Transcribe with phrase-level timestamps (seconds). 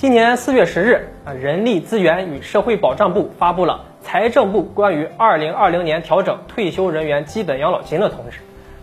[0.00, 8.38] 今年四月十日，啊，人力资源与社会保障部发布了财政部关于二零二零年调整退休人员基本养老金的通知。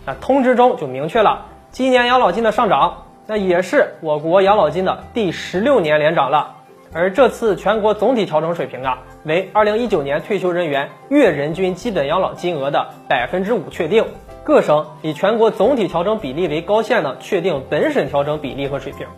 [0.06, 6.54] 那通知中就明确了，今年养老金的上涨，那也是我国养老金的第十六年连涨了。
[6.92, 14.04] 而这次全国总体调整水平啊，为二零一九年退休人员月人均基本养老金额的百分之五确定。
[14.44, 19.08] 各省以全国总体调整比例为高线呢，确定本省调整比例和水平。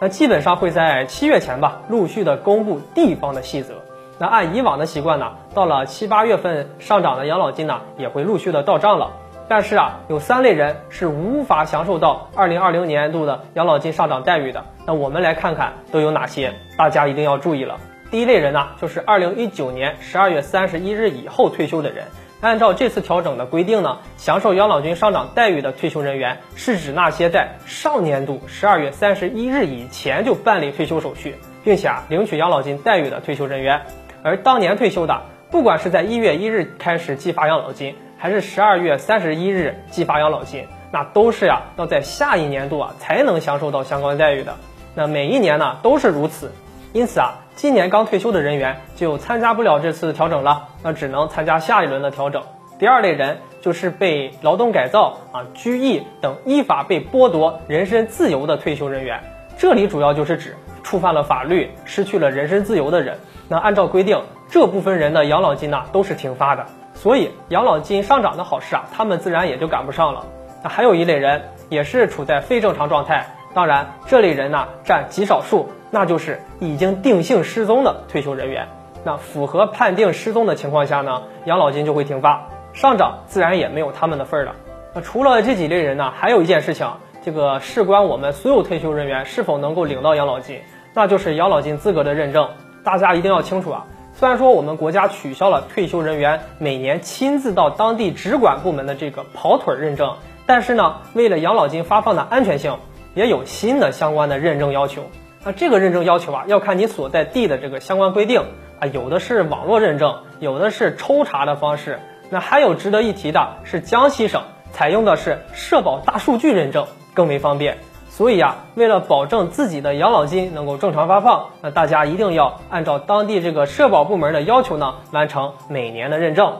[0.00, 3.74] 那基本上会在七月前吧，陆续的公布地方的细则。
[4.18, 9.12] 那按以往的习惯呢，到了七八月份上涨的养老金呢，也会陆续的到账了。
[9.46, 14.64] 但是啊，有三类人是无法享受到二零二零年度的养老金上涨待遇的。
[14.86, 17.76] 那我们来看看都有哪些，大家一定要注意了。
[18.10, 22.04] 第一类人呢，就是二零一九年十二月三十一日以后退休的人。
[22.40, 33.82] 按照这次调整的规定呢，享受养老金上涨待遇的退休人员，是指那些在上年度十二月三十一日以前就办理退休手续，并且啊领取养老金待遇的退休人员。
[34.22, 44.54] 而当年退休的，不管是在一月一日开始计发养老金，还是十二月三十一日计发养老金，那都是呀要在下一年度啊才能享受到相关待遇的。
[44.94, 46.50] 那每一年呢都是如此。
[46.92, 52.42] 因此啊，今年刚退休的人员就参加不了这次调整了，那只能参加下一轮的调整。
[52.80, 59.22] 第二类人就是被劳动改造啊、拘役等依法被剥夺人身自由的退休人员，
[59.56, 63.16] 这里主要就是指触犯了法律、失去了人身自由的人。
[63.48, 70.24] 那按照规定，这部分人的养老金呢都是停发的，所以养老金上涨的好事啊，他们自然也就赶不上了。
[70.64, 75.68] 那还有一类人也是处在非正常状态，当然这类人呢占极少数。
[75.92, 78.68] 那就是已经定性失踪的退休人员，
[79.02, 84.54] 那符合判定失踪的情况下呢，养老金就会停发，上涨自然也没有他们的份儿了。
[84.94, 86.88] 那除了这几类人呢，还有一件事情，
[87.24, 90.60] 这个事关我们所有退休人员是否能够领到养老金，
[90.94, 92.50] 那就是养老金资格的认证。
[92.84, 100.14] 大家一定要清楚啊，虽然说我们国家取消了退休人员每年亲自到当地直管部门的这个跑腿认证，
[100.46, 102.76] 但是呢，为了养老金发放的安全性，
[103.14, 105.02] 也有新的相关的认证要求。
[105.44, 108.42] 那这个认证要求啊，要看你所在地的这个相关规定
[108.78, 111.98] 啊，有的是网络认证，有的是抽查的方式。
[112.28, 117.78] 那还有值得一提的是，江西省采用的是社保大数据认证，更为方便。
[118.10, 126.52] 所以啊，为了保证自己的养老金能够正常发放，那大家一定要按照当地这个社保部门的要求呢，完成每年的认证。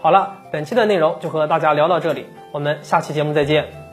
[0.00, 3.83] 好了，本期的内容就和大家聊到这里，我们下期节目再见。